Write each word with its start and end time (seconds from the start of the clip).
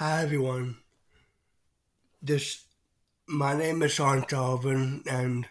Hi 0.00 0.22
everyone. 0.22 0.78
This 2.22 2.64
my 3.28 3.52
name 3.54 3.82
is 3.82 3.92
Sean 3.92 4.24
Sullivan 4.26 5.02
and 5.06 5.46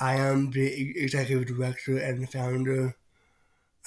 I 0.00 0.16
am 0.16 0.50
the 0.50 0.98
executive 1.00 1.46
director 1.46 1.96
and 1.96 2.28
founder 2.28 2.96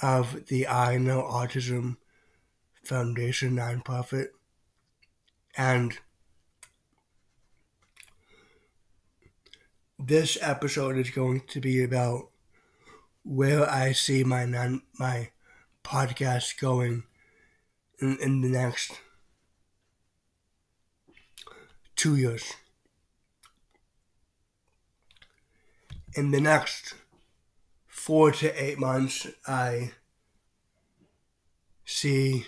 of 0.00 0.46
the 0.46 0.66
I 0.68 0.96
Know 0.96 1.20
Autism 1.20 1.98
Foundation 2.82 3.56
nonprofit. 3.56 4.28
And 5.54 5.98
this 9.98 10.38
episode 10.40 10.96
is 10.96 11.10
going 11.10 11.42
to 11.48 11.60
be 11.60 11.84
about 11.84 12.30
where 13.22 13.70
I 13.70 13.92
see 13.92 14.24
my 14.24 14.46
non 14.46 14.80
my 14.98 15.28
podcast 15.84 16.58
going 16.58 17.02
in, 18.00 18.16
in 18.22 18.40
the 18.40 18.48
next 18.48 18.98
two 22.04 22.16
years. 22.16 22.52
In 26.12 26.32
the 26.32 26.40
next 26.40 26.92
four 27.86 28.30
to 28.30 28.62
eight 28.62 28.78
months, 28.78 29.26
I 29.46 29.92
see 31.86 32.44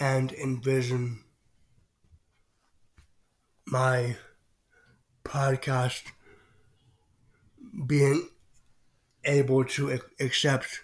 and 0.00 0.32
envision 0.32 1.22
my 3.64 4.16
podcast 5.24 6.02
being 7.86 8.30
able 9.24 9.64
to 9.76 10.00
accept 10.18 10.80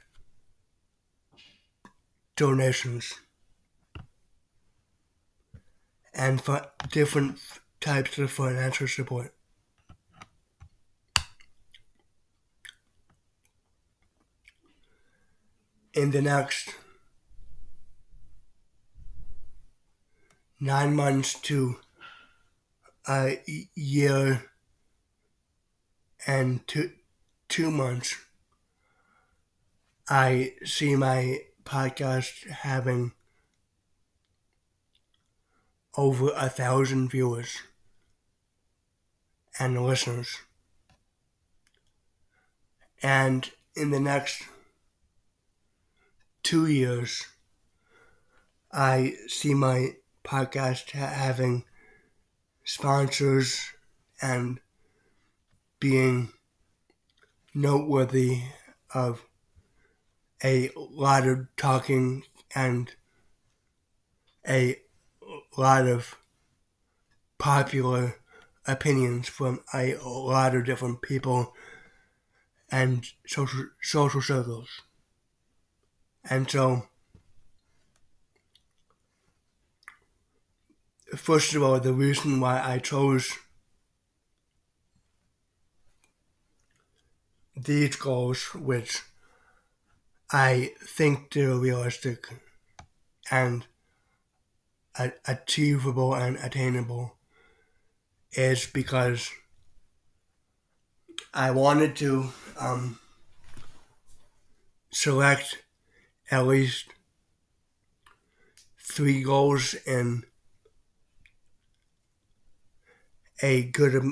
donations 2.36 3.14
and 6.14 6.40
for 6.40 6.66
different 6.90 7.38
types 7.80 8.18
of 8.18 8.30
financial 8.30 8.88
support. 8.88 9.32
In 15.94 16.10
the 16.10 16.22
next 16.22 16.74
nine 20.60 20.94
months 20.94 21.34
to 21.40 21.76
a 23.08 23.42
year 23.74 24.44
and 26.26 26.66
two, 26.66 26.92
two 27.48 27.70
months, 27.70 28.16
I 30.08 30.54
see 30.64 30.94
my 30.96 31.40
podcast 31.64 32.48
having 32.48 33.12
over 35.98 36.30
a 36.36 36.48
thousand 36.48 37.10
viewers 37.10 37.58
and 39.58 39.84
listeners. 39.84 40.38
And 43.02 43.50
in 43.74 43.90
the 43.90 43.98
next 43.98 44.44
two 46.44 46.68
years, 46.68 47.26
I 48.70 49.14
see 49.26 49.54
my 49.54 49.96
podcast 50.22 50.92
having 50.92 51.64
sponsors 52.62 53.60
and 54.22 54.60
being 55.80 56.28
noteworthy 57.52 58.42
of 58.94 59.24
a 60.44 60.70
lot 60.76 61.26
of 61.26 61.48
talking 61.56 62.22
and 62.54 62.94
a 64.48 64.76
lot 65.58 65.86
of 65.86 66.16
popular 67.36 68.16
opinions 68.66 69.28
from 69.28 69.60
a 69.74 69.96
lot 69.96 70.54
of 70.54 70.64
different 70.64 71.02
people 71.02 71.52
and 72.70 73.04
social 73.26 73.66
social 73.82 74.22
circles. 74.22 74.68
And 76.30 76.48
so 76.48 76.84
first 81.16 81.54
of 81.54 81.62
all 81.62 81.80
the 81.80 81.92
reason 81.92 82.40
why 82.40 82.60
I 82.62 82.78
chose 82.78 83.32
these 87.56 87.96
goals 87.96 88.54
which 88.54 89.02
I 90.30 90.72
think 90.84 91.32
they're 91.32 91.54
realistic 91.54 92.28
and 93.30 93.66
achievable 95.26 96.14
and 96.14 96.36
attainable 96.38 97.16
is 98.32 98.66
because 98.66 99.30
I 101.32 101.50
wanted 101.50 101.96
to 101.96 102.30
um, 102.58 102.98
select 104.90 105.62
at 106.30 106.46
least 106.46 106.86
three 108.80 109.22
goals 109.22 109.74
in 109.86 110.24
a 113.42 113.62
good 113.62 114.02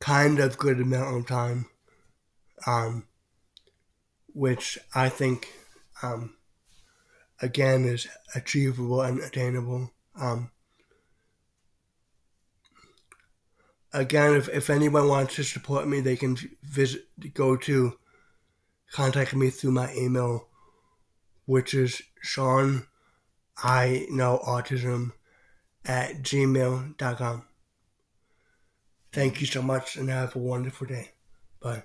kind 0.00 0.38
of 0.38 0.58
good 0.58 0.80
amount 0.80 1.16
of 1.16 1.26
time 1.26 1.66
um, 2.66 3.06
which 4.34 4.78
I 4.94 5.08
think 5.08 5.48
um, 6.02 6.37
again 7.40 7.84
is 7.84 8.06
achievable 8.34 9.02
and 9.02 9.20
attainable. 9.20 9.90
Um, 10.20 10.50
again, 13.92 14.34
if, 14.34 14.48
if 14.48 14.70
anyone 14.70 15.08
wants 15.08 15.36
to 15.36 15.44
support 15.44 15.86
me, 15.86 16.00
they 16.00 16.16
can 16.16 16.36
visit 16.62 17.06
go 17.34 17.56
to 17.56 17.98
contact 18.92 19.34
me 19.34 19.50
through 19.50 19.72
my 19.72 19.92
email, 19.94 20.48
which 21.46 21.74
is 21.74 22.02
Sean 22.22 22.86
I 23.62 24.06
know 24.10 24.40
autism 24.46 25.12
at 25.84 26.22
gmail.com. 26.22 27.44
Thank 29.12 29.40
you 29.40 29.46
so 29.46 29.62
much 29.62 29.96
and 29.96 30.10
have 30.10 30.36
a 30.36 30.38
wonderful 30.38 30.86
day. 30.86 31.12
Bye. 31.60 31.84